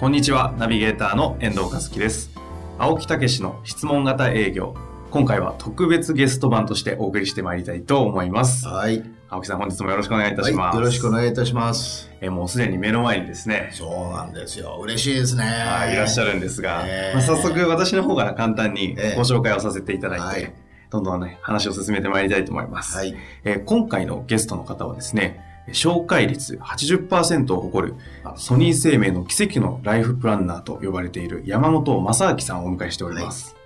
[0.00, 2.30] こんにちは、ナビゲーターの遠藤和樹です。
[2.78, 4.74] 青木武氏の質問型営業。
[5.10, 8.66] 今回は特別ゲスト版としてお送りしてまいりたいと思います。
[8.66, 9.04] はい。
[9.28, 10.74] 青木さん、本日もよろしくお願いいたします。
[10.74, 12.10] はい、よろしくお願いいたします。
[12.22, 14.80] えーもうすでに目の前にですね、そうなんですよ。
[14.82, 15.44] 嬉しいですね。
[15.44, 20.54] はいいらっしゃるんですが、えーまあ、早速私の方から簡単にえーご紹介をさせていただいて、はい
[20.88, 22.96] どんどんね、話を進めてまいりたいと思います。
[22.96, 23.14] はい。
[23.44, 27.94] えー今回のゲストの方はですね、紹介率80%を誇る
[28.36, 33.56] ソニー生命の奇跡のライフプランナーと呼ばれている山本正明さんをお迎えしております。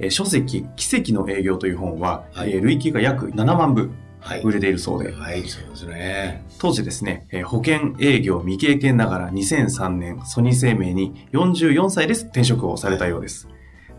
[0.00, 3.90] えー書籍奇跡の営業という本は、はいえー累計が約7万部
[4.20, 4.42] はい。
[4.42, 6.44] 売れているそうで、はい、そうですね。
[6.58, 13.48] 当時ですね、えー保険営業未経験ながら2003年ソニー生命に44歳で転職をされたようです。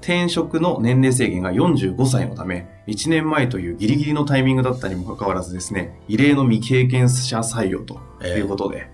[0.01, 8.89] 転職の年齢制限が45歳のため、1年前というギリギリのタイミングだったにもかかわらずですね、異例の未経験者採用ということで、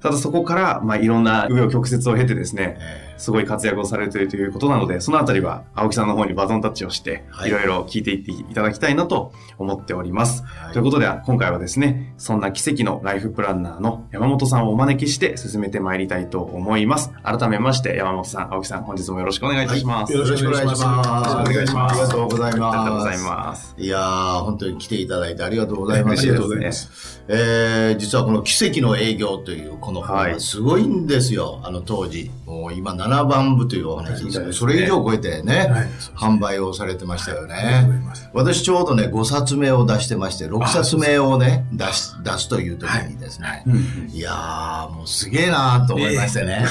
[0.00, 10.42] ただそこから、まあ、いろんな紆余曲折を経てですね、えすごい活躍をされているということなので、そのあたりは青木さんの方にバトンタッチをして、はいいろいろ聞いていっていただきたいなと思っております。
[10.42, 17.10] ーはいということで、今回はですね、そんな奇跡のライフプランナーの山本さんをお招きして進めてまいりたいと思います。
[17.22, 20.12] 改めまして、山本さん、青木さん、本日もよろしくお願いいたします。
[20.12, 21.30] よろしくお願いします。
[21.30, 22.78] よろしくお願いしますありがとうございます。
[22.78, 23.74] ありがとうございます。
[23.76, 26.20] いやー、本当に来ていただいてありがとうございます。
[26.20, 27.22] ありがとうございます。
[27.28, 31.60] えー、実はこの奇跡の営業というこの本ははいすごいんですよ。
[31.62, 32.30] あの当時。
[32.46, 37.88] もう今7番部というお話ですけど、はいそれ以上超えてね、はい販売をされてましたよね。
[38.32, 46.64] 私ちょうどね、5冊目を出してまして、6冊目をね、出し、出すという時にですね、うんい、やー、もうすげえなーと思いましてね。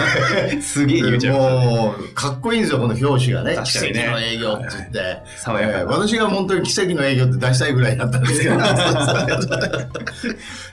[0.62, 1.02] すげえ。
[1.30, 3.58] もう、かっこいいんですよ、この表紙がね。
[3.64, 5.22] 奇確かにね跡の営業って言って。
[5.36, 8.54] 爽やかなえー私が本当に奇跡の営業って出したいぐらいだったんですけど。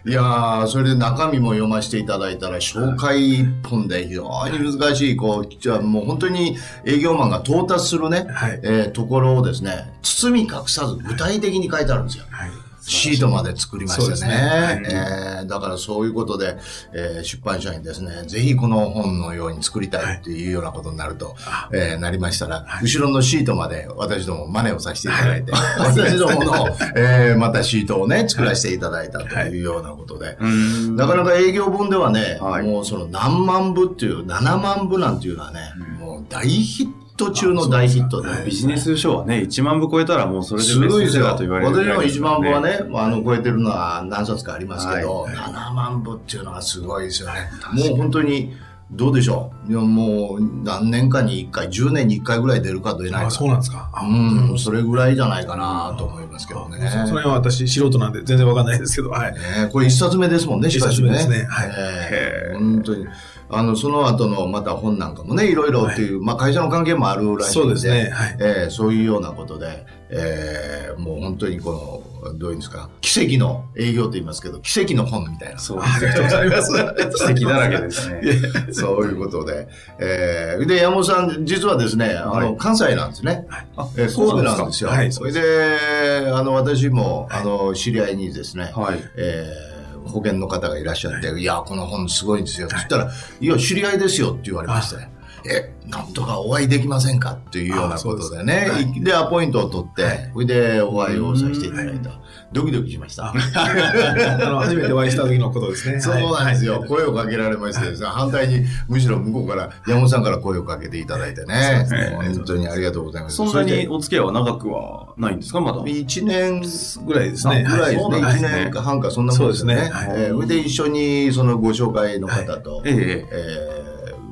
[0.06, 12.26] いやー、それで中身も読ませていただいたら、紹介一本で非常に難しい、こう、じゃあもう本当に営業マンが到達するね、はいえーところをですね、包み隠さず具体的に書いてあるんですよ。
[12.30, 12.63] はい。
[12.86, 14.34] シートまで作りましたね。
[14.82, 14.84] ね。
[14.90, 16.58] えーだからそういうことで、
[16.94, 21.36] えー出版社にですね、ぜひこの本のように作りたいっていうようなことになると、
[21.74, 30.96] えーなりましたら、後ろのシートまで私ども真似をさせていただいて、 私どもの、えーまたシートをね、作らせていただいたというようなことで、うん。
[30.96, 32.64] なかなか営業本ではね、はい。
[32.64, 35.60] もうその何万部っていう、7万部なんていうのはね、
[36.00, 41.24] もう大ヒット中の大ヒットで、ビジネス書はね、1万部超えたらもうそれですベごいですよ。
[41.26, 47.50] ストセラーと言われるぐらい私の1ですから万部はね、あの、超えてるのは何冊かありますけど、はい7万部っていうのはすごいですよね。
[47.74, 48.54] もう本当に、
[48.92, 49.63] どうでしょう？
[49.68, 53.32] いやもう何年かに1回、10年に1回ぐらい出るか出ないあ、か。
[53.32, 53.90] そうなんですか。
[53.94, 56.90] あうん、それぐらいじゃないかなと思いますけどね。
[56.90, 59.34] そそれは私、素人なんで全然わかんないですけど、はい。
[59.34, 59.40] ね
[59.72, 61.10] これ一冊目ですもんね、しかしね。
[61.10, 63.08] 一冊目ですねはいええ本当に。
[63.50, 67.64] あの、その後のまた本なんかもね、いろいろっていう、まあ会社の関係もあるらしいんで。
[67.64, 75.60] そうですねはいええそういうようなことで、ええもう本当にこの、どういうんですか、奇跡の営業と言いますけど、奇跡の本みたいな。
[75.60, 76.72] そうありがとうございます。
[77.36, 78.22] 奇跡だらけですね。
[78.72, 79.53] そういうことで。
[80.00, 83.46] えー、で、山本さん、実はですね、あの、はい関西なんですね。
[83.76, 84.90] あえー神戸なんですよ。
[84.90, 89.00] はいそれで、あの、私も、あの、知り合いにですね、はい。
[89.18, 92.68] えー保険の方がいらっしゃって、い、や、この本すごいんですよ。
[92.68, 95.08] って言ったら、いや、知り合いですよって言われまして、
[95.46, 97.34] え、なんとかお会いできませんか？
[97.34, 98.68] っていうようなことでね。
[98.94, 102.12] ですでアポイントを取って、それでお会いをさせていただいた。
[102.52, 103.34] ドキドキしました。
[103.34, 106.00] あの、初めてお会いした時のことですね。
[106.02, 106.80] そうなんですよ。
[106.80, 111.88] はい声をかけられましてですね、反対に、むしろ向こうから、山本さんから声をかけていただいてね。
[112.36, 113.38] 本当にありがとうございます。
[113.38, 115.80] そんなにお付き合いは長くはないんですか、まだ。
[115.80, 116.62] 1年
[117.06, 117.66] ぐらいですね。
[117.68, 118.08] ぐらいですね。
[118.08, 119.76] 1そうなんですね年半か、そんなもんですね。
[119.76, 123.83] そうですねはいえーそれで一緒に、そのご紹介の方と、えええー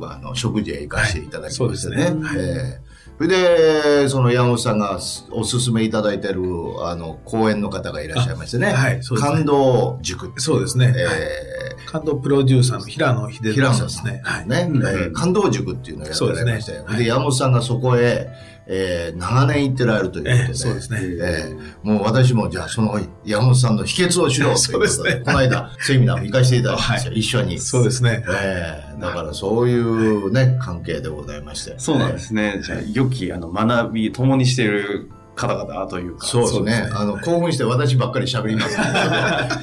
[0.09, 2.03] あの食事へ行かせていただきましてね。
[2.03, 4.99] はいねえーそれで、その山本さんが
[5.29, 6.41] おすすめいただいてる、
[6.79, 8.69] あの、講演の方がいらっしゃいましてね。
[8.69, 10.41] あはいそうですね感動塾。
[10.41, 10.91] そうですね。
[10.97, 14.21] えー感動プロデューサーの平野秀平野さん人さんですね。
[14.23, 14.47] はい。
[14.47, 16.85] ね、う感動塾っていうのをやってられましたよ。
[16.97, 18.29] で山本さんがそこへ、
[18.67, 20.43] えー長年行ってられるということで。
[20.43, 27.59] ええそうですねええもう私もじゃあその山本さんの秘訣を知ろうということで、そうですねこの間セミナーも行かせていただきました、一緒に。
[27.59, 28.23] そうですね。
[28.29, 31.73] ええだからそういうね、関係でございまして。
[31.79, 32.61] そうなんですね。
[32.63, 36.25] じゃあ、良き、あの、学び、共にしている方々というか。
[36.25, 36.89] そうですね。
[36.93, 38.77] あの、興奮して私ばっかり喋ります。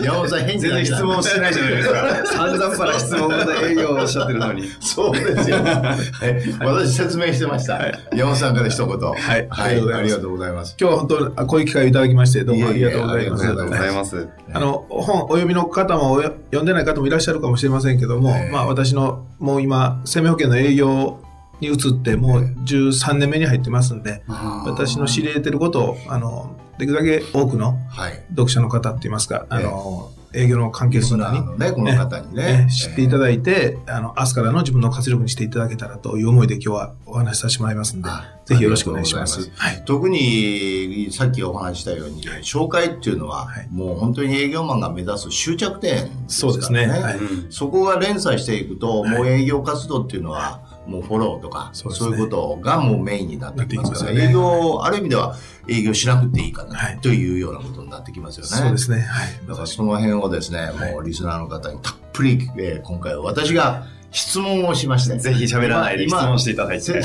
[0.02, 2.26] 山本さん返事全然質問してないじゃないですか。
[2.26, 4.68] 散々から質問で営業をおっしゃってるのに。
[4.80, 5.56] そうですよ。
[5.64, 7.78] はい私説明してました。
[8.12, 8.98] 山本さんから一言。
[8.98, 9.92] はいはい。
[9.92, 10.76] ありがととうございます。
[10.78, 13.42] 今日は本当にあこういう機会をいただきまして、どうもありがとうございます。
[13.44, 14.28] ありがとうございます。
[14.52, 21.18] あの、本、お読みの方も、読んでない方もいらっしゃるかもしれませんけども、ええまあ私の、もう今、生命保険の営業
[21.60, 24.22] に移って、もう13年目に入ってますんで、
[24.66, 28.22] 私の知り得てることを、あの、できるだけ多くのはい。
[28.30, 32.68] 読者の方って言いますか、あの、営業の関係するのに、ね、この方にねね。
[32.70, 39.50] 知っていただいて、あの、明日からの自分の活力にしていただけたらという思いで今日はお話しさせてもらいますんであ、ぜひよろしくお願いします。
[39.56, 39.82] はい。
[39.86, 46.22] 特に、さっきお話ししたように、紹介っていうのは、はいもう本当に営業マンが目指す終着点ですからね。
[46.28, 55.36] そうですねはいうんそこが連鎖していくと、はいもう営業活動っていうのは、もうフォローとか、そそうねいうことがもうメインになってきますから、ね営業、ある意味では
[55.68, 58.48] 営業しなくていいかな、はいというようなことになってきますよね。
[58.48, 59.00] そうですね。
[59.02, 59.46] はい。
[59.46, 65.18] だからその辺をですね、もうリスナーの方にたっぷり、えー今回は私が質問をしまして。
[65.18, 67.02] ぜひ喋らないで質今問していただいて。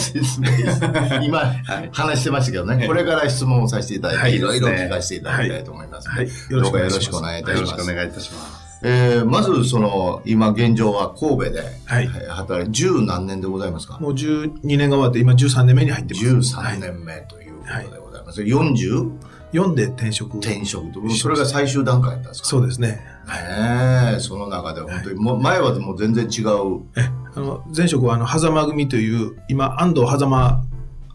[1.21, 1.53] 今、は
[1.83, 6.09] い話してましたけどね、ええこれから質問をさせていただいて、はいいろいろ聞かせていただきたいと思います。
[6.09, 6.27] はい。
[6.49, 7.73] どうかよろしくお願いいたよします。
[7.73, 8.62] ろしくお願いいたします。
[8.85, 13.97] えーまず、その、今現状は神戸で、はいえー働いて、十何年でございますか？
[13.99, 16.25] もう12年が終わって、今13年目に入ってます。
[16.57, 18.41] 13はい年目ということでございます。
[18.41, 19.11] 40?
[19.53, 20.37] 読んで転職。
[20.39, 20.99] 転職と。
[21.11, 22.47] それが最終段階だったんですか？
[22.47, 22.87] そうですね。
[22.89, 26.81] ねえその中で本当に、もう前はもう全然違う。
[26.97, 30.63] え、あの、前職は、あの、狭間組という、今、安藤狭間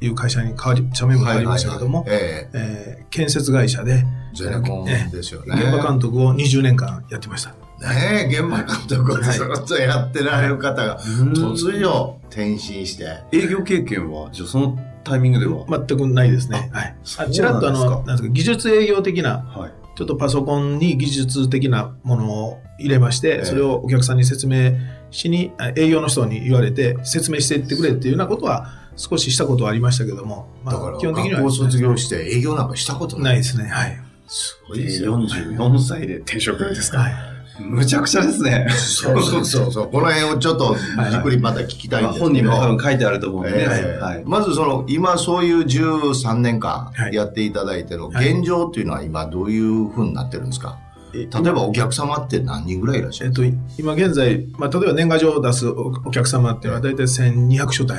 [0.00, 4.04] いう会社に変わり、社名も変わりましたけども、ええー建設会社で、
[4.34, 5.54] ゼネコンえですよね。
[5.58, 7.50] 現場監督を20年間やってました。
[7.50, 15.64] ねえ、現場監督をはいずっとやってられる方が、突如転身して、営業経験は、じゃあそのタイミングでは？
[15.86, 16.70] 全くないですね。
[16.72, 16.96] はい。
[17.18, 19.72] あちらっとあの、なんですか、技術営業的な、はい。
[19.96, 24.72] ちょっとパソコンに技術的なものを入れましええて、それをお客さんに説明
[25.10, 33.24] しに、あ営業の人に言われて、説明していってくれっていうようなことは、少ししたことはありましたけども、まだからあ、基本的には学校卒業して営業なんかしたことない。
[33.24, 33.68] ないですね。
[33.68, 34.00] はい。
[34.26, 37.14] すごいですよ、44歳で転職ですかはい。
[37.60, 38.66] むちゃくちゃですね。
[38.70, 39.88] そうそうそう そう。
[39.90, 40.76] この辺をちょっと
[41.10, 42.24] じっくりまた聞きたいんまあですけど。
[42.26, 43.56] 本人も多分書いてあると思うんでね。
[43.68, 44.22] ええはい。
[44.26, 50.78] まずその、今そういう13年間はいやっていただいてるはい現状っていうのは今どういうふうになってるんですか？
[51.14, 53.42] え例えばお客様って何人ぐらいいらっしゃるえっと、
[53.78, 57.94] 今現在、まあ、例えば年賀状を出すおお客様っていうのは大体1200所帯。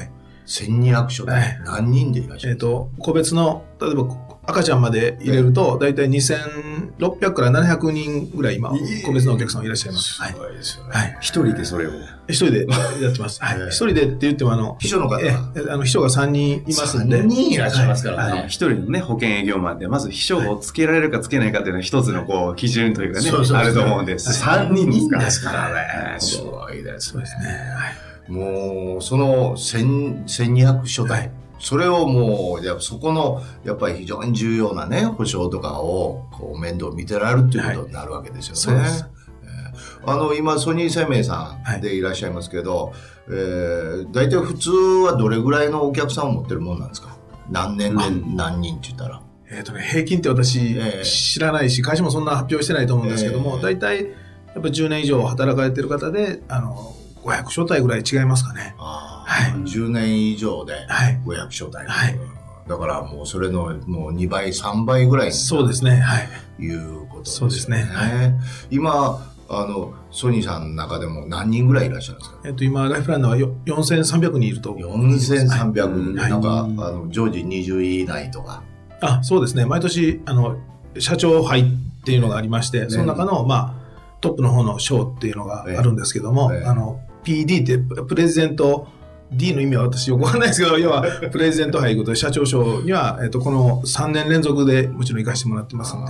[0.50, 4.04] 1200所ではい何人でいらっしゃるえっと、個別の、例えば
[4.50, 8.72] 赤ちゃんまで入れると、大体2600から700人ぐらい今、
[9.06, 10.22] 個別のお客さんいらっしゃいます。
[10.22, 10.34] はい。
[10.34, 10.92] ごいですよね。
[10.92, 11.18] はい。
[11.22, 11.92] 一人でそれを。
[12.28, 12.68] 一人で
[13.02, 13.44] やってます。
[13.44, 13.68] はいええ。
[13.68, 17.22] 一人でって言っても、あの、秘書の方えがえあの秘書が3人いますんで。
[17.22, 24.44] 3人いらっしゃいますからねはいはい一人のね、保険営業マンで、まず秘書をつけられるかつけないかっていうのは一つのこう、基準というかね、あると思うんです。
[24.44, 25.76] 3人ですかからね。
[26.12, 27.46] はいすごいですねそうですね。
[27.46, 28.09] はい。
[28.30, 31.32] もう、その1000 1200所帯、はい
[31.62, 38.60] それをもう、やっぱそこの、やっぱり非常に重要なね、保証とかを、こう、面倒見てられるっていうことになるわけですよね。
[38.62, 39.06] そうです。
[39.44, 40.10] えー。
[40.10, 42.02] あの、今、ソニー生命さんでい。
[42.02, 42.94] らっしゃいますけど、
[43.28, 47.10] えー、大体普通はどれぐらいのお客さんを持ってるもんなんですか？
[47.52, 49.22] 何年で何人って言ったら。
[49.52, 51.04] えっとね、平均って私ええ。
[51.04, 53.62] 知らないし、会社もそんな発表してないと思うんですけども、ええ。
[53.64, 54.12] 大体、や
[54.60, 58.76] っぱ10年以上働かれてる方で、あの、500所帯ぐらい違いますかね。
[58.78, 61.20] はい10年以上ではい。
[61.26, 61.76] 500所帯。
[61.78, 62.20] はい
[62.68, 66.00] だからもうそれのもう2倍、3倍ぐらいにそうですね。
[66.02, 66.30] はい。
[66.64, 68.34] いうことですそうですねは
[68.70, 72.38] 今、あの、ソニーさんの中でも何人ぐらいいらっしゃるんですか？
[72.46, 74.74] えっと、今、ライフランナーはよ4300人いると。
[74.76, 76.20] ?4300 人。
[76.22, 78.62] はいなんか、あの、常時20位以内とか。
[79.02, 79.66] あ、そうですね。
[79.66, 80.58] 毎年、あの、
[81.00, 81.64] 社長杯っ
[82.04, 83.74] ていうのがありまして、その中の、まあ、
[84.22, 87.00] トップの方の賞っていうのがあるんですけども、ええあの、
[87.30, 88.88] PD って、プレゼント、
[89.32, 96.04] D の意味は私よくわかんないですけど、要は、プレゼント杯ということで、社長賞には、えっと、この3年連続でもちろん行かせてもらってますん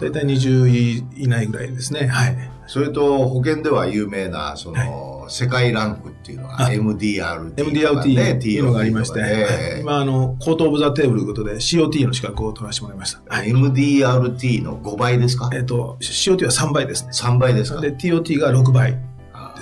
[0.00, 2.08] で、大体20位以内ぐらいですね。
[2.08, 2.50] はい。
[2.66, 7.64] それと、保険では有名な、その、世界ランクっていうのがあ MDRT とか、
[8.04, 8.12] ね。
[8.12, 13.20] MDRT っていうのがありまして、今、あの、コートオブザテーブルということで、COT の資格を取らせてもらいました。
[13.28, 13.48] はい。
[13.50, 15.50] MDRT の5倍ですか？
[15.54, 17.10] えっと、COT は3倍ですね。
[17.12, 17.80] ?3 倍ですか？
[17.80, 18.98] で、TOT が6倍で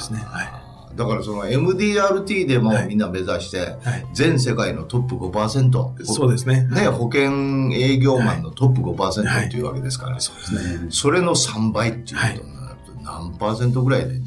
[0.00, 0.20] すね。
[0.24, 0.61] はい。
[0.94, 4.06] だからその MDRT でもはいみんな目指して、はい。
[4.12, 6.04] 全世界のトップ5%。
[6.04, 6.64] そうですね。
[6.64, 10.86] ね、保険営業マンのトップ5%はいっていうわけですから、そうですね。
[10.90, 14.24] それの3倍っていうことになると何パーセントぐらいでね。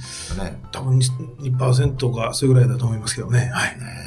[0.71, 3.51] 多分2%か、それぐらいだと思いますけどね。
[3.53, 3.79] はい。
[3.79, 4.05] ね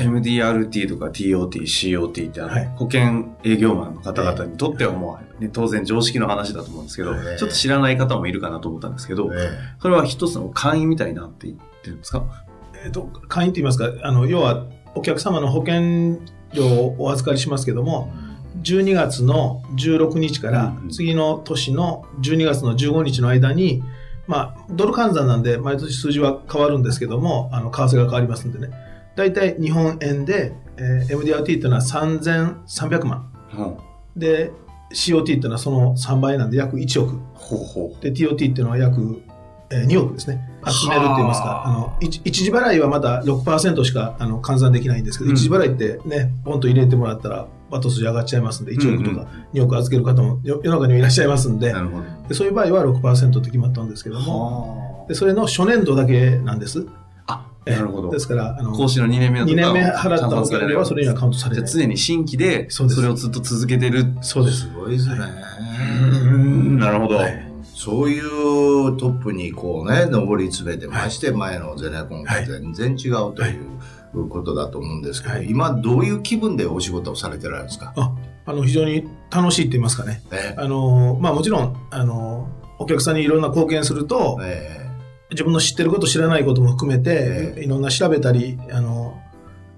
[0.00, 12.24] え MDRT とか TOT、COT ってあの、はい保険営業マンの方々にとってはもう、ね、当然常識の話だと思うんですけど、ええちょっと知らない方もいるかなと思ったんですけど、えそれは一つの会員みたいになっていってるんですか？
[12.84, 16.18] えっと、会員といいますか、あの、要は、お客様の保険
[16.52, 18.12] 料をお預かりしますけども、
[18.62, 23.82] 12月の16日からうん次の年の12月の15日の間に、
[24.26, 28.70] まあ、ドル換算なんで毎年数字は変わるんですけども、あの、為替が変わりますんでね。
[29.16, 33.32] 大体日本円で、えー MDRT っていうのは3300万。
[33.56, 33.76] うん。
[34.16, 34.50] で、
[34.92, 37.18] COT っていうのはその3倍なんで約1億。
[37.34, 39.22] ほうほで、TOT っていうのは約
[39.70, 40.48] えー2億ですね。
[40.70, 51.72] 集めるって言いますか、はああの、一一時払いはまだ6%しかあの換算できないんですけど、うん一時払いってね、ポンと入れてもらったら、バトス上がっちゃいますんで、1億とか2億預ける方もよ世の中にはいらっしゃいますんでう。
[51.72, 52.04] な、るほど。
[52.28, 56.86] でそういう場合は6%って決まったんですけども、はでそれの初年度だけなんです。
[57.26, 57.46] あ。
[57.64, 58.18] えーなるほどで。
[58.18, 61.68] すから、あの、講師の2年目の2年目払ったお金はそれにはカウントされない。
[61.68, 64.04] 常に新規で、それをずっと続けてる。
[64.20, 64.70] そうですす。
[64.76, 65.16] ごいですね。
[66.24, 67.16] うんなるほど。
[67.16, 67.51] はい
[67.84, 73.56] そういうトップにこうね、上り詰めてまして、前のゼネコンと全然違うとい
[74.14, 75.50] うことだと思うんですけど、はい。
[75.50, 77.92] 今どういう気分でお仕事をされてられるんですか？
[77.96, 78.12] あ、
[78.46, 80.22] あの、非常に楽しいって言いますかね。
[80.30, 82.48] ねあの、まあもちろん、あの、
[82.78, 84.88] お客さんにいろんな貢献すると、え
[85.32, 87.64] 自分の知ってること知らないことも含めて、ええ。
[87.64, 89.20] いろんな調べたりあの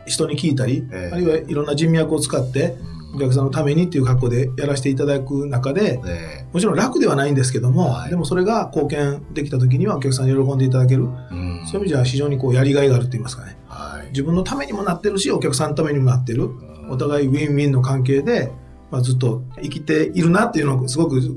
[0.04, 1.14] 人に聞いたり、ええ。
[1.14, 2.76] あるいはいろんな人脈を使ってえ
[3.14, 8.10] お客さんのためにっていう格好でやらせていただく中でえもちろん楽ではないんですけども、はい。
[8.10, 11.66] でもそれが貢献できた時にはお客さんに喜んでいただける、うん。
[11.66, 13.56] そういう意味じゃ非常にこうやりがいがあると言いますかね。
[13.68, 14.08] はい。
[14.08, 16.50] 自分のためにもなってるしお客さんのためにもなってる。
[16.88, 18.52] お互いウィンウィンの関係で、
[18.90, 21.30] まあ、ずっと生きているなっていうのをすごく自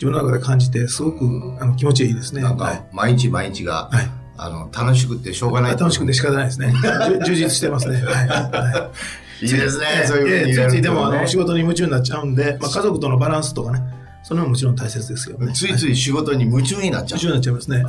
[0.00, 1.24] 分の中で感じてすごく
[1.60, 2.42] あの気持ちいいですね。
[2.42, 2.76] なんはい。
[2.76, 4.10] か毎日毎日が、はい。
[4.34, 6.72] あの楽しくてしょうがない楽しくて仕方ないですね。
[7.26, 7.96] 充実してますね。
[7.96, 8.28] はい。
[8.28, 9.86] はいいいですね。
[10.00, 12.26] ええそういうふういついでもあの仕事に夢中になっちゃう。
[12.26, 13.82] んで、まあ、家族とのバランスとかね、
[14.22, 15.52] それももちろん大切ですよね。
[15.52, 17.18] ついつい仕事に夢中になっちゃう。
[17.20, 17.54] 夢中になっちゃい。
[17.54, 17.84] ますね。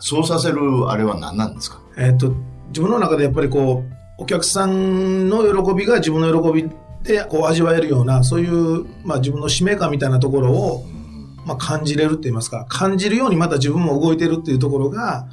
[0.00, 1.80] そうさせるあれは何なんですか？
[1.96, 2.34] えっと、
[2.68, 3.84] 自分の中でやっぱりこ
[4.18, 6.70] う、お客さんの喜びが自分の喜び
[7.02, 10.86] でこう味わえるような、そういう、まあ、自分の使命感みたいなところを、
[11.44, 15.26] まあ、感じれるって言いますか、感じるようにまた自分も動いてるっていうところが、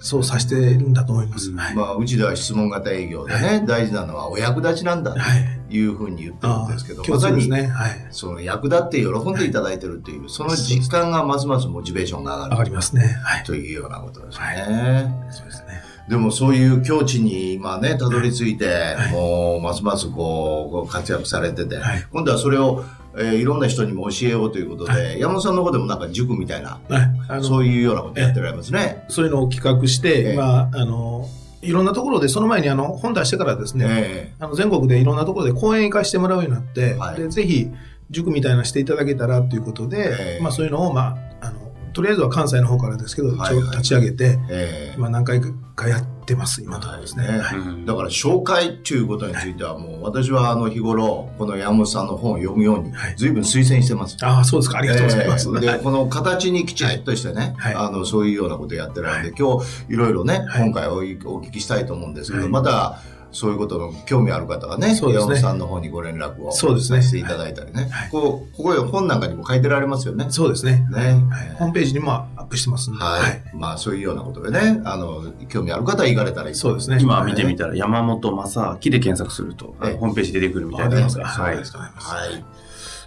[0.00, 1.52] そうさせてるんだと思います。
[1.52, 1.74] はい。
[1.74, 5.60] まあ、うちでは質問型営業でね、大事なのはお役立ちなんだとはい。
[5.72, 7.68] いうふうに言ってるんあですけど、あ、共まさに通ですね。
[7.68, 8.06] はい。
[8.10, 13.02] その役立って喜んでいただいてるっていう、その実感がますますモチベーションが上上がるがりますね。
[13.22, 13.44] はい。
[13.44, 15.14] というようなことですね。
[15.30, 15.80] そうですね。
[16.08, 22.84] でもそういう境地に今ね、たどり着いて、はいもうますますこうこう活躍されてて、はい今度はそれを、
[23.16, 27.10] えーいろんな人にも教えようということで、は山本さんの方でもなんか塾みたいな、はい。
[27.28, 29.04] あのそういうようなことやってられますね。
[29.08, 30.36] そういうのを企画して、ええ。
[30.36, 31.28] まあ、あの、
[31.62, 37.16] いろんなところで、その前にあの、本出してからですね、えあの全国でいろんなところで講演行かしてもらうようになって、はい。
[37.16, 37.68] でぜひ
[38.10, 40.42] 塾みたいなのしていただけたらということで、ええ。
[40.42, 41.59] まあ、そういうのを、まあ、あの
[41.92, 44.94] とりあえずは関西の方からですけど、はい一応立ち上げて、ええ。
[44.96, 45.40] 今何回
[45.74, 47.26] かやってます、今のところですね。
[47.26, 47.38] はい。
[47.40, 47.58] はい。
[47.58, 47.86] うん。
[47.86, 53.14] だから紹介ということについてはもう私はあの日頃この山本さんの本を読むようにはい。
[53.16, 54.16] 随分推薦してます。
[54.22, 54.78] ああ、そうですか。
[54.78, 55.48] ありがとうございます。
[55.48, 55.78] えーはい。
[55.78, 57.74] でこの形にきちっとしてね、はい。
[57.74, 60.62] あのそういうようなことをやってるんで、今日いろいろね、はい。
[60.62, 62.50] 今回おお聞きしたいと思うんですけど、はい。
[62.52, 62.98] また
[63.32, 65.34] そういうことの興味ある方はねそうですね。
[65.34, 67.02] 山本さんの方にご連絡をそうですね。
[67.02, 68.10] していただいたりね、はい。
[68.10, 70.26] こうここへ本なんかにも書いてられますよね。
[70.30, 70.86] そうですね。
[70.90, 70.98] ね。
[71.30, 71.54] はい。
[71.56, 73.04] ホームページにもアップしてますんで。
[73.04, 76.54] はい、まあそういうようなことでね、あの興味ある方は行かれたらいい。
[76.54, 76.98] とそうですね。
[77.00, 79.96] 今見てみたら山本正明で検索すると、ええ。
[79.96, 81.16] ホームページ出てくるみたいです。
[81.16, 81.24] か。
[81.24, 81.56] はい。
[81.56, 81.64] はい。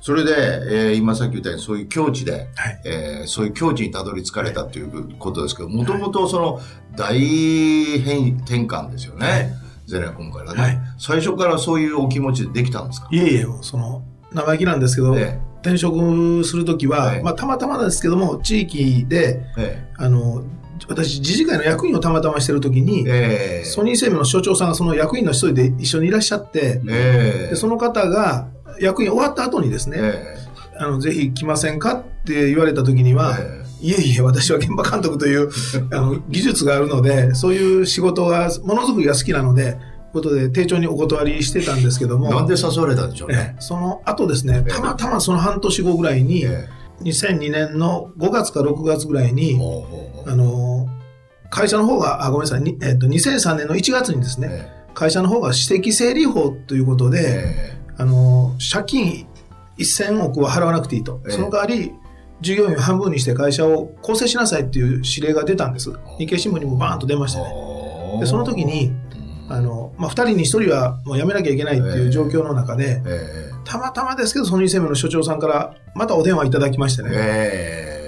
[0.02, 2.82] それで、えー今さっき言ったようにそういう境地で、はい。
[2.86, 6.62] えーそういう境地にたどり着かれたということですけど、もともとその
[6.96, 7.20] 大
[8.00, 9.28] 変転換ですよね。
[9.28, 10.80] はいゼネコンからね、はい。
[10.98, 13.08] 最初からそういうお気持ちでできたんですか？
[13.12, 20.44] いえいえ、その、生意気なんですけど、え転職するときは、はいまあ、たまたまですけども、地域で、えあの、
[20.90, 23.66] 私、自治会の役員をたまたましてるときに、ええ。
[23.66, 27.50] ソニー生命の所長さんがその役員の一人で一緒にいらっしゃって、ええ。
[27.52, 28.50] でその方が
[28.82, 30.38] 役員終わった後にですね、え
[30.78, 35.50] あのぜひ来ませんかって言われた時にえは、えいえいえ、私は現場監督という
[35.92, 39.78] あの技術があるので、そういう仕事が、ものづくりが好きなので、
[40.14, 43.62] ことで、丁重にお断りしてたんですけども、えなんで誘われたんでしょうえねえ。
[43.62, 46.68] その後ですね、ええたまたまその半年後ぐらいに、え
[47.02, 49.60] 2002年の5月か6月ぐらいえに、
[50.26, 50.88] あの、
[51.50, 59.28] 会社の方が、あ、ごめんなさい、にえっと、2003年の1月にですね、え会社の方が私的整理法ということえで、えあの、借金
[59.80, 61.20] 1000億は払わなくていいと。
[61.26, 61.92] ええその代わり、
[62.42, 65.92] 従業員を半分にして会社を構成しなさいっていう指令が出たんです。
[66.18, 67.54] 日経新聞にもバーンと出ましたね。
[68.18, 68.92] えで、その時に、
[69.50, 77.12] あの、まあ、2人に1人はもう辞めなきゃいけないっていう状況の中で、えたまたまですけど、ソニー生命の所長さんからまたお電話いただきましてえね。
[77.14, 77.18] え
[77.70, 78.04] え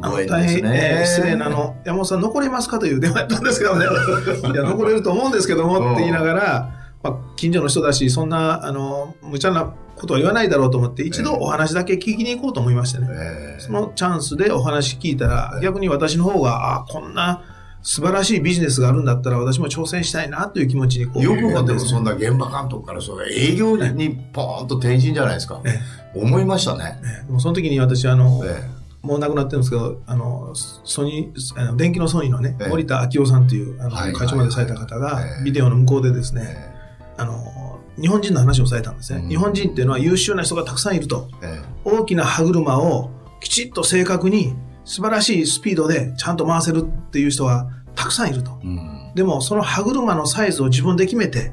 [0.00, 0.98] あの大変、ね。
[1.00, 3.86] えー失礼なあの、 山本さん残れますかという電話やったんですけどね。
[4.52, 6.70] いや、残れると思うんですけどもって言いながら、
[7.02, 13.08] まあ、近所の人だし、そんな、あの、無茶なことは言わないだろうと思って、一度お話だけ聞きに行こうと思いましてね。
[13.10, 13.60] ええ。
[13.60, 17.42] そのチャンスでお話聞いたら、逆に私の方が、あこんな
[17.82, 21.22] 素晴らしいビジネスがあるんだったら、私も挑戦したいなという気持ちにこう。
[21.22, 25.60] よくもでもそんな現場監督からそれ営業にポーンと転身じゃないですか。
[25.64, 25.78] え
[26.14, 27.00] 思いましたね。
[27.04, 27.30] ええ。
[27.30, 32.68] もうその時に私、あの、えもう亡くなってるんですけど、あの、ソニー、あの電気のソニーのね、ええ。
[32.68, 35.44] 森田昭夫さんという、あの、はい会長までされた方がえ、え。
[35.44, 36.74] ビデオの向こうでですえね、
[37.16, 39.20] あの、日本人の話をされたんですね。
[39.20, 41.28] うん日本人っていうのは優秀な人がたくさんいると。
[41.42, 48.58] え大きな歯車をきちっと正確に素晴らしいスピードでちゃんと回せるっていう人はたくさんいると。
[48.62, 51.52] うんでもその歯車のサイズを自分で決めて、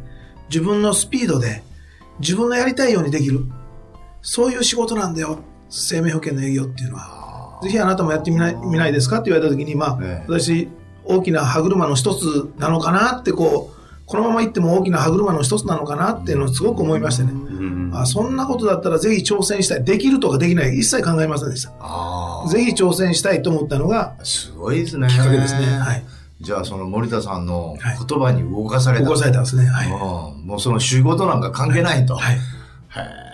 [0.50, 1.64] 自分のスピードで
[2.20, 3.46] 自分のやりたいようにできる。
[4.22, 5.40] そういう仕事なんだよ。
[5.70, 7.60] 生命保険の営業っていうのは。
[7.64, 9.20] ぜひあなたもやってみないみないですか？
[9.20, 10.70] って言われた時に、まあ、ええ私、
[11.06, 13.20] 大きな歯車の一つなのかな？
[13.20, 13.75] ってこう、
[14.06, 17.32] このまま行っても大きな歯車の一つなのかなっていうのをすごく思いましてね。
[17.32, 19.84] うんあそんなことだったらぜひ挑戦したい。
[19.84, 20.78] できるとかできない。
[20.78, 21.72] 一切考えませんでした。
[22.50, 25.08] ぜひ挑戦したいと思ったのがすごいですね。
[25.08, 25.66] きっかけですね。
[25.66, 26.06] はい。
[26.42, 29.06] じゃあその森田さんのはい言葉に動かされた。
[29.06, 29.66] 起こされたんですね。
[29.66, 29.88] はい。
[29.88, 32.16] うんもうその仕事なんか関係ないと。
[32.16, 32.36] はい。
[32.36, 32.40] へ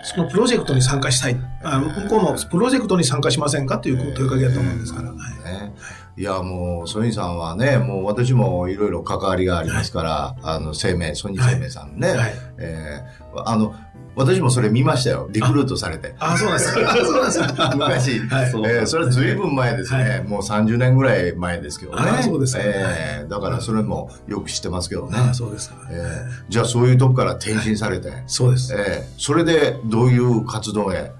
[0.04, 1.36] そのプロジェクトに参加したい。
[1.62, 5.08] あ向こうもプロジェクトに参加しませんかという問いかけだと思うんですから。
[5.10, 5.18] はい。
[5.46, 5.74] えね。
[6.16, 12.08] いや、もう、ソニーさんはね、もう私もいろいろ関わりがありますから、あの、生命、ソニー生命さんね。
[12.10, 13.74] はいえーあの、
[14.14, 15.26] 私もそれ見ましたよ。
[15.30, 16.14] リクルートされて。
[16.18, 16.96] あ、そうなんですか。
[17.02, 17.72] そうなんですか。
[17.74, 18.18] 昔。
[18.28, 22.02] はいえーそれずいぶん前ですね、はいもう30年ぐらい前ですけどね。
[22.18, 25.16] あそうですかえーだからそれもよく知ってますけどね。
[25.18, 25.76] あ、そうですか。
[25.90, 28.74] えーじゃあそういうとこから転身されて、そうです。
[28.74, 31.10] えーそれでどういう活動へ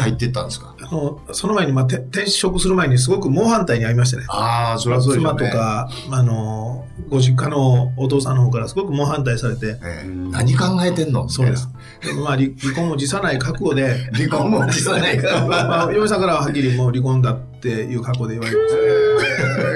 [0.00, 0.74] 入っていったんですか？
[0.80, 4.24] あの、その前に、まあ、て転職する前にすごく猛反対に遭いましてね。
[4.28, 5.38] ああ、それはそうでしょ妻。
[5.50, 11.28] とか、あの、ご実家のお父さんの方からすごく猛反対されて、えー何考えてんの？
[11.28, 11.68] そうです。。
[12.02, 15.46] でまあ、離 離婚も辞さない覚悟で、離婚も辞さないから。
[15.46, 18.56] まあ、嫁さんからははっきりもう離婚だっていう覚悟で言われ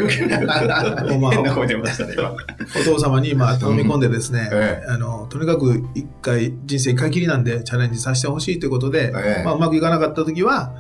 [0.05, 1.05] ました。
[1.05, 2.31] も うまあ変な声出ましたね、今。
[2.31, 10.73] お父様にまあ頼み込んでですね、えあのとにかく一回人生一回きりなんでチャレンジさせてほしいということで、ええまあ、うまくいかなかった時は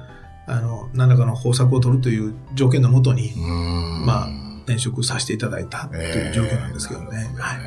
[0.46, 3.32] あの何らかの方策を取るという条件のもとに
[4.04, 7.58] まあ転職させていただいたという状況なんですけどね、はい。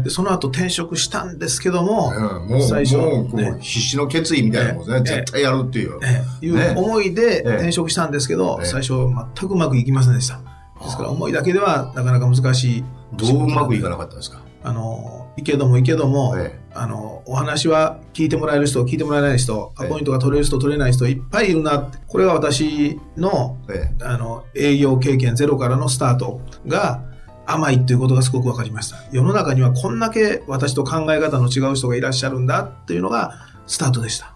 [0.00, 2.98] えでその後転職したんですけども、ーもう、最初
[3.34, 3.58] ね。
[3.60, 4.96] 必死の決意みたいなもんね。
[4.96, 5.98] ええ絶対やるっていう。
[6.02, 6.74] ええいうね。
[6.76, 10.38] 思いでええ転職したんですけど、ええ最初全くうまくいきませんでした。
[10.82, 12.84] ですから思いだけではなかなか難しい。
[13.14, 14.42] どううまくいかなかったんですか？
[14.62, 21.98] あの、いけどもいけども、えあの、お話は聞いてもらえる人、聞いてもらえない人、アええポイントが取れる人、取れない人、いっぱいいるなって。
[22.06, 27.02] これが私の、ええあの、営業経験ゼロからのスタートが
[27.46, 28.98] 甘いっていうことがすごく分かりました。
[29.12, 33.32] 世の中にはこんだけ私と考え方の違う人がいらっしゃるんだっていうのが
[33.66, 34.32] スタートでした。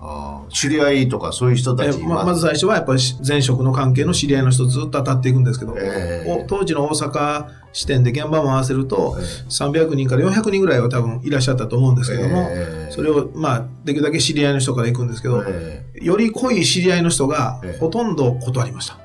[0.49, 12.93] 知り合いとかそういう人たちえままず最初はやっぱり前職の関係の知り合いの人ずっと当たっていくんですけど、ええお当時の大阪支店で現場も合わせると、え300人から400人ぐらいは多分いらっしゃったと思うんですけども、ええ。
[12.93, 16.05] それをまあできるだけ知り合いの人から行くんですけど、ええ。
[16.05, 17.79] より濃い知り合いの人がええ。
[17.79, 18.99] ほとんど断りました。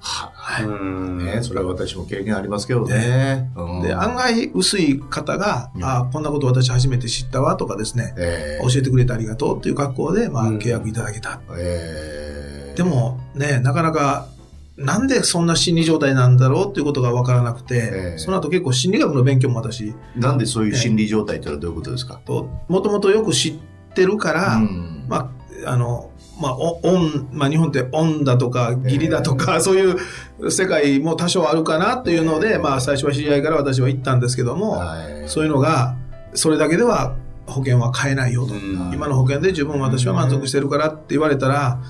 [0.00, 1.18] はうん。
[1.18, 3.50] ね、それは私も経験ありますけどね。
[3.54, 3.82] うん。
[3.82, 5.84] で案外薄い方が、うん。
[5.84, 8.66] ああこんなこと私初めて知ったわとかですね、ええ。
[8.66, 10.58] 教えてくれてありがとうっていう格好で、まあ、うん。
[10.58, 11.40] 契約いただけた。
[11.56, 12.74] ええ。
[12.76, 14.28] でもね、なかなか
[14.80, 18.18] なんでそんな心理状態なんだろうっていうことが分からなくて、ええ。
[18.18, 19.94] その後結構心理学の勉強も私。
[20.16, 23.54] なんでそういう心理状態ってのはどういうことですか、ともともとよく知っ
[23.94, 25.04] てるから、うん。
[25.06, 25.30] ま
[25.66, 35.28] あ、あの、まあ、お恩、まあ、日本って恩だとか義理だとか、そういう世界も多少あるかなというので、まあ、最初は知り合いから私は言ったんですけども、はい。
[35.28, 35.96] そういうのが、
[36.32, 37.16] それだけでは
[37.46, 38.54] 保険は買えないよと。
[38.54, 38.90] うん。
[38.94, 41.82] 今の保険で十分私は満足してるからって言われたら、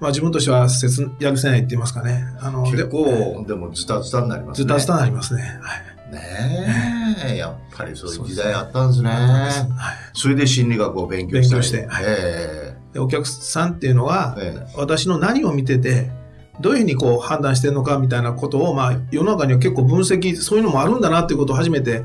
[0.00, 2.24] まあ、自分としては切やるせないって言いますかね。
[2.40, 4.64] あの、結で構、でもズタズタになりますね。
[4.64, 5.42] ずっと明日になりますね。
[5.62, 5.94] はい。
[6.12, 9.08] ねえ、やっぱりそういう時代あったんですね。
[9.08, 9.52] はい。
[10.12, 16.10] それで心理学を勉強したり勉強してはいえでお客さんっていうのは、ええ私の何を見てて、
[16.60, 22.04] どういうふうにこう判断してるのかみたいなことを、まあ、世の中には結構分析、そういうのもあるんだなっていうことを初めて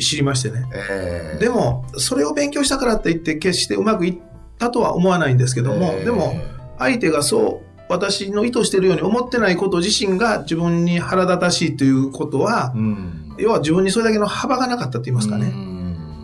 [0.00, 0.64] 知りましてね。
[0.74, 4.18] えーでも、それを勉強したからって言って決してうまくいっ
[4.58, 6.34] たとは思わないんですけども、えーでも、
[6.78, 13.34] 相手がそう、私の意図しているように思ってないこと自身が自分に腹立たしいということはう、ん。
[13.38, 15.46] 要は自分にそれだけの幅がなかったって言いますかね。
[15.46, 15.72] うん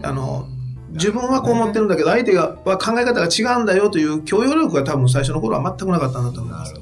[0.02, 0.46] あの、
[0.90, 6.74] 自分はこう思ってるんだけど、相手がは考え方が違うんだよという許容力が多分最初の頃は全くなかったんだと思います。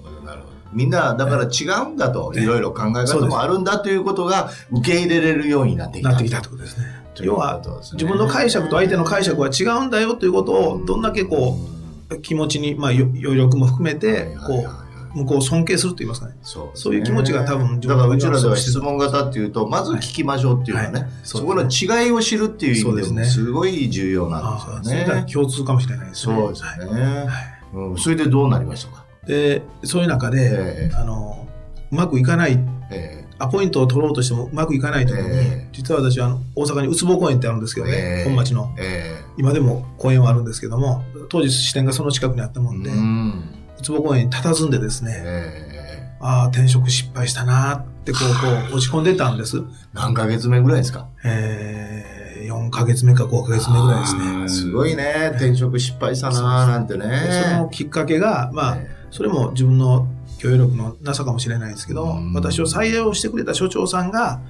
[0.72, 6.10] みんな、だから違うんだと、ええいろいろ考え方もあるんだということが受け入れれるようになってきた。
[6.10, 6.84] なってきたってことですね。
[7.20, 7.62] 要は
[7.94, 11.75] 自分の解釈と相手の解釈は違うんだよということをどんだけこう
[12.22, 14.66] 気持ちに、まあ、よ余力も含めてこ
[15.14, 16.36] う向こうを尊敬すると言いますかね。
[16.42, 21.10] そうそういう気持ちが多分自だからうちらでは質問型っていうと、まず聞きましょうっていうのはね、はい。
[21.22, 23.24] そこの違いを知るっていう意味でもすね。
[23.24, 25.04] すごい重要なんですよね。
[25.04, 26.34] それが共通かもしれないですね。
[26.34, 26.94] そうですはい。
[26.94, 27.26] ね。
[27.74, 29.04] うんそれでどうなりましたか？
[29.26, 30.94] でそういう中で、ええ。
[30.94, 31.48] あの
[31.90, 32.58] うまくいかない
[32.90, 35.68] えアポイントを取ろうとしてもうまくいかない時に、ええ。
[35.72, 38.24] 実は私はあの大阪にうつぼ公園ってあるんですけどね、ええ。
[38.24, 38.74] 本町の。
[38.78, 39.24] ええ。
[39.36, 43.44] 今でも公園はあるんですけども当時支店がその近くにあったもえんで、ううん
[43.82, 46.16] つぼ公園に佇んでですね、ええ。
[46.20, 51.08] ああ転職失敗したなってこうこう落ち込んでたんです、何ヶ月目ぐらいですか？
[51.24, 54.48] えー、4ヶ月目か5ヶ月目ぐらいですね。
[54.48, 55.32] すごいね。
[55.32, 57.68] 転職失敗したなーなんてでそのね。
[57.70, 58.96] きっかけがまあ、え。
[59.10, 64.40] それも自分の許容力のなさかもしれないですけど、うん私を採用してくれた所長さんが、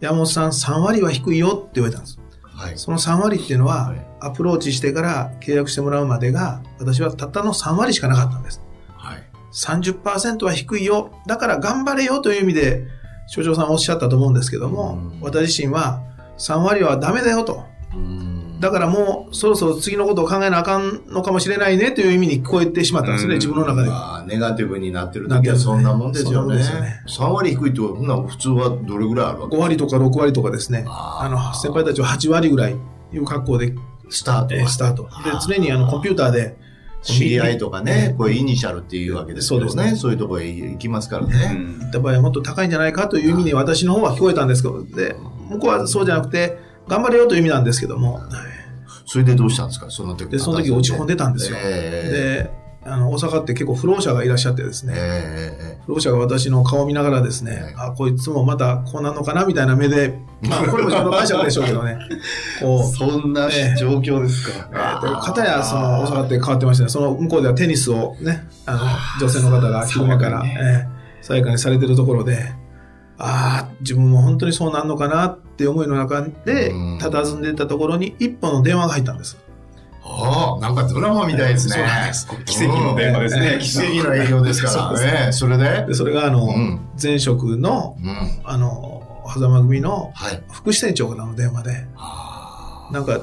[0.00, 2.18] 山本さん3割は低いよって言われたんです。
[2.20, 2.78] えはい。
[2.78, 8.62] その3割っていうのは、はいアプローチしてから契約してもらうまでが、私はたったの3割しかなかったんです。
[8.94, 9.22] はい。
[9.52, 11.10] 30%は低いよ。
[11.26, 12.86] だから頑張れよという意味で、
[13.26, 16.02] 所長さんおっしゃったと思うんですけども、うん私自身は
[16.38, 17.64] 3割はダメだよと。
[17.94, 23.94] うんだからもうそろそろ次のことを考えなあかんのかもしれないねという意味に聞こえてしまったんですね、うん自分の中では。
[23.94, 26.58] まあ、ネガティブになってる時はそんなもんですよそんなもんね。
[26.58, 32.76] ですよね3割低いってほんなら普通はどれぐらいあるわけ5割とか6割とかですね、あの、先輩たちは8割ぐらい
[33.12, 33.74] いう格好で、
[34.10, 35.02] スタートはえースタート。
[35.02, 35.08] で、
[35.44, 36.56] 常にあの、コンピューターで、
[37.02, 39.70] 知り合いとかね、これイニシャルっていうわけですけどね。
[39.70, 41.36] そうですねそういうところへ行きますからうね。
[41.52, 45.16] ん行った場合はもっと高いんじゃないかという意味に私の方は聞こえたんですけど、で、
[45.50, 48.51] 向こうはそうじゃなくて、頑張れよという意味なんですけども、はい
[49.12, 49.90] それでどうしたんですか？
[49.90, 51.58] その時で、その時落ち込んでたんですよ。
[51.62, 52.48] え
[52.82, 61.98] で、あの、大阪って結構不老者がいらっしゃってですえね、え不老者が私の顔を見ながらですね、あ、こいつもまたこうなるのかなみたいな目で、 まあ、これも自分の解釈でしょうけどね、
[62.62, 63.78] こう、そんなええ。
[63.78, 64.68] 状況ですか。
[64.72, 65.00] えー。
[65.14, 66.88] と、片やその大阪って変わってましたね。
[66.88, 68.80] その向こうではテニスをね、あの、
[69.20, 70.88] 女性の方が昼間から、爽やかにね。
[71.30, 72.52] えかにされてるところで、
[73.18, 79.38] ああ、自分も本当にそうなんのかなって思いの中でうん、佇んでいたところに一本の電話が入ったんです。
[80.04, 81.86] ああ、なんかドラマみたいですね。
[82.44, 85.30] 奇跡の電話ですねうん奇跡の営業ですからね。
[85.32, 88.40] それでで、それがあの、うん前職の、うん。
[88.44, 90.42] あの、狭間組のはい。
[90.50, 93.20] 副支店長からの電話で、あなんか、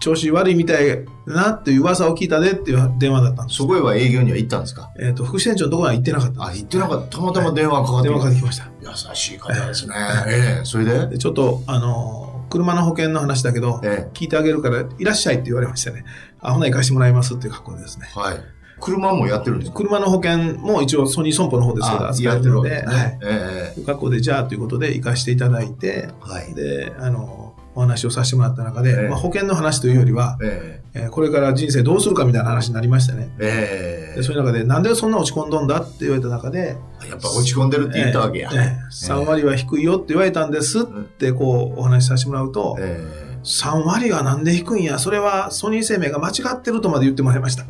[0.00, 3.56] 調子悪いみたいだなっていう噂を聞いたでっていう電話だったんです。
[3.58, 4.90] そこへは営業には行ったんですか？
[5.00, 6.52] えっ、と、副支店長のところは行ってなかったんあ。
[6.52, 7.18] 行ってなかった。
[7.18, 8.68] たまたま電話かかって電話かかってきました。
[8.82, 9.94] 優しい方ですね。
[10.28, 11.06] ええ、それで？
[11.08, 16.04] でちょっと、あの、車の保険の話だけど、え聞いてあげるから、いらっしゃいって言われましたね。
[16.40, 18.06] あ、ほな行かしてもらいますっていう格好でですね。
[18.16, 18.38] え、はい。
[18.78, 19.78] 車もやってるんですか？
[19.78, 23.18] 車の保険も一応ソニー損保の方ですから、扱やっててるわけですはいね。。
[23.22, 26.54] えという格好で、じゃあということで行かしていただいて、え、はい。
[26.54, 27.45] で、あの、
[27.76, 29.08] お話をさせてもらった中で、ええ。
[29.08, 31.06] まあ、保険の話というよりは、ええ。
[31.06, 33.28] ーこれから人生どうするかみたいな話になりましてね。
[33.38, 34.16] え、え。
[34.16, 38.50] でそういう中で、なんでそんな落ち込んどんだって言われた中で、え、やっぱ落ち込んでるって言ったわけや。
[38.50, 47.64] えーえー3割は低いよって言われたんですってこうお話しさせてもらうと、え3割がなんで低いんや、それはソニー生命が間違ってるとまで言ってもらいました。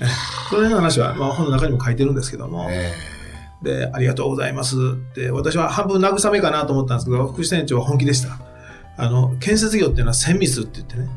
[0.00, 0.06] え
[0.50, 3.20] それの話は、まあ、本の中にも書いてるんですけども、え、え。
[3.62, 8.38] で、ありがとうございますって、私は半分慰めかなと思ったんですけど、副支店長は本気でした。
[9.00, 11.08] あの、建設業っていうのは千密って言ってね、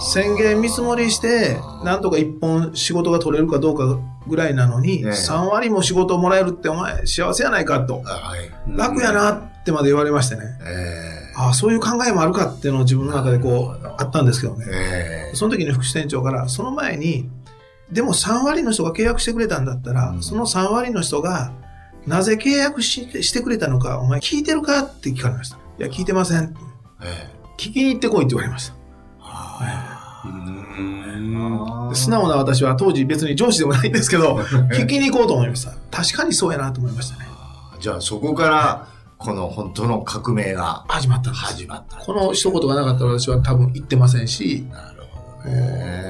[0.00, 5.10] 宣言見積もりして、なんとか一本仕事が取れるかどうかぐらいなのに、ええ。
[5.10, 8.76] 3割も仕事をもらえるってお前幸せやないかと、はい。
[8.76, 14.64] 楽やなってまで言われましてね、えああ、そういう考えもあるかっていうのを自分の中でこう、あったんですけどえ、ね。
[14.68, 17.28] ええ、その時に副支店長から、その前に、
[17.90, 20.22] でも3割の人が契約してくれたんだったら、うん。
[20.22, 21.52] その3割の人が、
[22.06, 25.56] なぜ契約してしてくれたのか、お前聞いてるかって聞かれました。
[25.56, 26.54] いや、聞いてません。
[27.02, 27.36] ええ。
[27.58, 28.74] 聞きに行ってこいって言われました。
[30.24, 34.36] うんで素直な私は当時別に上司でもないんですけど、
[34.72, 35.72] 聞きに行こうと思いました。
[35.90, 37.26] 確かにそうやなと思いましたね。
[37.80, 41.30] じゃあそこから、この本当の革命が始まった。
[41.30, 41.96] 始まった。
[41.96, 44.66] この一言がなかったら私は多分行ってませんし、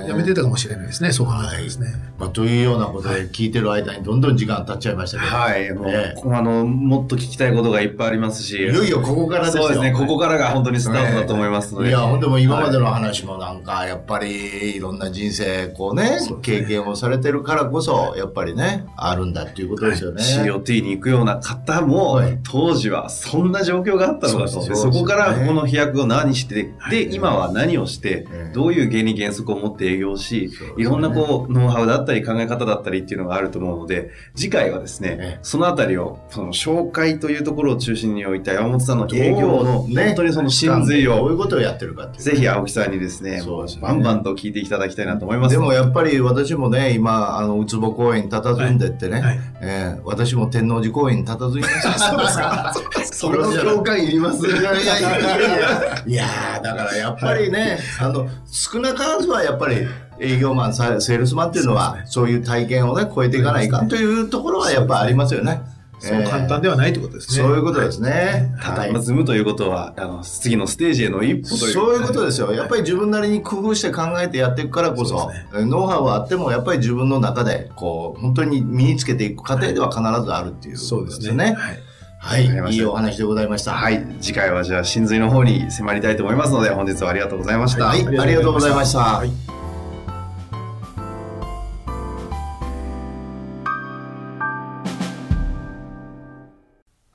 [0.07, 1.89] やめてたかもしれないですね、そう考えたらですね。
[2.19, 5.37] まあ、というようなことで聞いてる間にどんどん時間経っちゃいましたけど。
[5.37, 5.73] はい。
[5.73, 8.57] もうえあの、もっと聞きたいことがいっぱいありますし。
[8.57, 9.65] いよいよここからですよ。
[9.65, 9.93] そうですね。
[9.93, 11.91] ここからが本当にスタートだと思いますので。
[11.91, 20.23] いや、ほんでも今までのはい話もなんか、やっぱりいろんな人生、こうね、経験をされてるからこそ、やっぱりね、あるんだっていうことですよね。
[20.23, 24.77] COT に行くような方も、はい当時はそんな状況があったのだと。
[24.77, 35.39] そこからこの飛躍を何して、で、はい今は何をして、ええどういう原理原則を持って営業し、いろんなこう、ノウハウだったり考え方だったりっていうのがあると思うので、次回はですね、ええ。
[35.43, 42.23] そのあたりを、その紹介というところを中心に置いた山本さんの営業の、本当にその真髄を、どういうことをやってるかっていう。
[42.23, 43.43] ぜひ青木さんにですね、
[43.81, 45.55] バンバンと聞いていただきたいなと思います。
[45.55, 49.41] でもやっぱり私もね、今、あの、ウツボ公園に佇んでってね、はい。
[49.61, 51.99] えー私も天王寺公園に佇みました。
[51.99, 52.75] そうですか。
[53.05, 54.09] その境界い。
[54.09, 54.51] りますい。
[54.51, 54.63] やい。
[54.63, 54.87] やい。
[54.87, 55.03] やい。
[55.03, 56.15] やい。
[56.15, 56.27] や。
[56.63, 59.87] だからやっぱりね、あの、少なからずはやっぱり
[60.19, 65.61] 営業マン、さセールスマンっていうのは、そういう体験をね、超えていかないかんというところはやっぱありますよね。
[65.99, 67.43] そう簡単ではないってことですね。
[67.43, 68.55] そういうことですね。
[68.59, 71.73] はいまあ、積むということは、あの、次のステージへの一歩という。
[71.73, 72.53] そういうことですよ。
[72.53, 81.55] やっぱり自分なりに工夫して考えてやっていくからこそ、ノウハウはあっても、やっぱり自分の中で、こう、本当に身につけていく過程では必ずあるっていうそうですね。
[81.55, 81.79] はい。
[82.19, 82.47] はい。
[82.47, 83.73] いいお話でございました。
[83.73, 84.05] はい。
[84.21, 87.87] 次回はじゃあ、真髄の方に迫りたいと思いますので、本日はありがとうございました。
[87.87, 88.07] はい。
[88.07, 88.99] ありがとうございました。
[88.99, 89.31] はい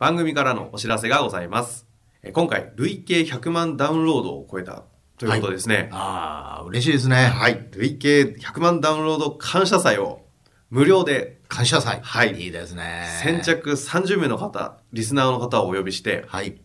[0.01, 1.85] 番組からのお知らせがございます。
[2.23, 4.83] え今回、累計100万ダウンロードを超えた
[5.19, 5.89] ということですね。
[5.91, 7.17] ああ、嬉しいですね。
[7.27, 7.67] はい。
[7.73, 10.20] 累計100万ダウンロード感謝祭を
[10.71, 11.99] 無料で感謝祭。
[12.01, 13.05] はいいいですね。
[13.21, 13.41] 先。
[13.41, 16.61] 着30名の方、リスナーの方をお呼びして、はい。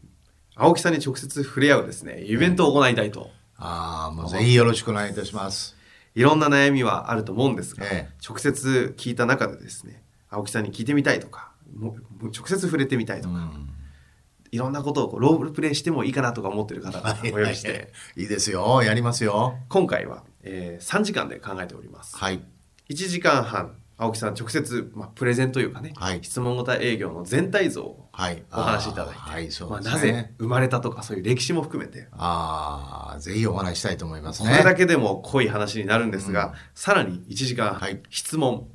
[0.54, 3.30] 青木さんに直接触れ合うですね、イベントを行いたいと。
[3.56, 5.76] ああ、もうぜひよろしくお願いいたします。
[6.14, 13.70] いろんな悩みはあると思うんですが、ええ直接聞いた中でですね、青木さんに聞いてみたいとか、もう直接触れてみたいとか、うん
[14.52, 18.80] いろんなことをロールプレイしてもいいかなとか思ってる方がお呼びして、 いいですよ。
[18.84, 19.58] やりますよ。
[19.68, 22.16] 今回は、えー3時間で考えております。
[22.16, 22.40] はい。
[22.88, 26.20] 1時間半、青木さん直接、まあ、プレゼンというかね、はい。
[26.22, 28.42] 質問型営業の全体像をはい。
[28.52, 29.80] お話しいただいて、はい、そうまあ。
[29.80, 34.58] なぜ生まれたとかそういう歴史も含めて、ああ、ぜひお話ししたいと思いますこね。
[34.58, 38.02] れだけでも濃い話になるんですが、さらに1時間、はい。
[38.10, 38.68] 質問、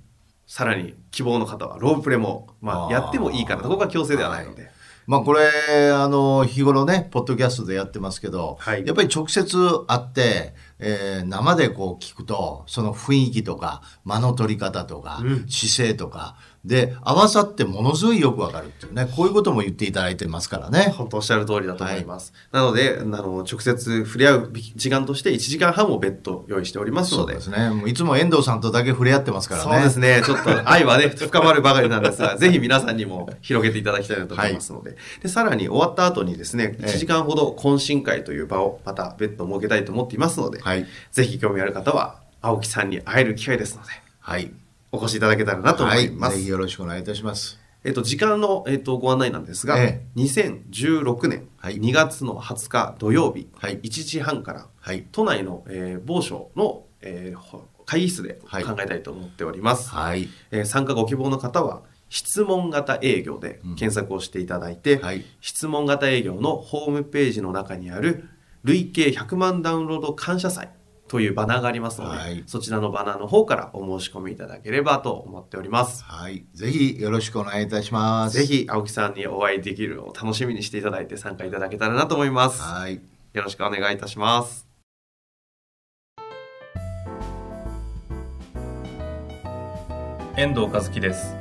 [0.47, 4.71] さらに希望の方はロープレも、まあ、やってもいいかなと、ここは強制ではないので、
[5.07, 8.85] まあこれ、あの、日頃ね、ポッドキャストでやってますけど、はい。
[8.85, 9.57] やっぱり直接
[9.87, 15.47] 会って、えー生でこう聞くと、その雰囲気とか、間の取り方とか、うん。
[15.47, 20.93] 姿勢とか、で、合わさってものすごいよくわかるっていうね、こういうことも言っていただいてますからね。
[20.95, 22.33] 本当おっしゃる通りだと思います。
[22.51, 27.89] なので、あの、直接触れ合う時間として1時間半を別途用意しておりますので、そうですね。
[27.89, 29.71] いつも遠藤さんとだけ触れ合ってますからね。
[29.73, 30.21] そうですね。
[30.23, 34.97] ちょっと 愛はね、深まるばかりなんですが、 ぜひ皆さんにも広げていただきたいなと思いますので。
[35.23, 40.85] で、さらに終わった後にですね、ええ1時間ほど懇親会という場をまた別途設けたいと思っていますので、はい。
[41.11, 44.51] ぜひ興味ある方は、青木さんに会える機会ですので、はい。
[44.91, 46.37] お越しいただけたらなと思います。
[46.37, 47.59] ぜひよろしくお願いいたします。
[47.83, 55.07] えっと、時間の、えっと、ご案内なんですが、え2016年はい2月の20日土曜日、はい1時半から、はい。
[55.11, 59.89] 都内の、えー某所の、えーほ会議室ではい考えたいと思っております。
[59.89, 60.27] はい。
[60.51, 65.25] えー参加ご希望の方は、質問型営業で検索をしていただいて、はい。
[65.39, 68.29] 質問型営業のホームページの中にある、
[68.63, 70.69] 累計100万ダウンロード感謝祭
[71.11, 76.05] というバナーがありますので、はいそちらのバナーの方からお申し込みいただければと思っております。
[76.05, 76.45] はい。
[76.53, 78.37] ぜひよろしくお願いいたします。
[78.37, 78.45] ぜ。
[78.45, 82.61] ひ、青木さんにお会いできるのを楽しみにしていただいて参加いただけたらなと思います。
[82.61, 83.01] はい。
[83.33, 84.65] よろしくお願いいたします。
[90.37, 91.35] 遠藤和樹です。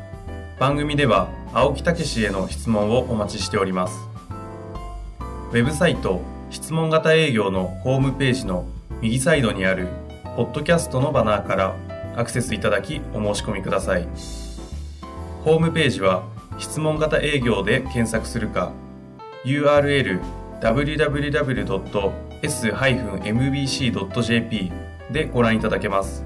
[0.59, 3.97] 番組では青木武氏への質問をお待ちしております。
[5.21, 8.67] ウェブサイト質問型営業のホームページの
[9.03, 9.89] 右サイドにある
[10.37, 11.75] ポッドキャストのバナーから
[12.17, 14.07] アクセスいただきお申し込みください。
[15.43, 16.25] ホームページは
[16.59, 18.73] 質問型営業で検索するか
[19.47, 20.21] URL
[20.61, 21.13] www.s-mbc.jp
[25.11, 26.23] でご覧いただけます。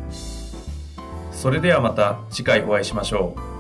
[1.31, 3.54] それではまた次回お会いしましょう。